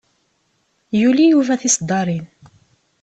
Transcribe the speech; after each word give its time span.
Yuli 0.99 1.23
Yuba 1.27 1.55
tiseddaṛin. 1.61 2.25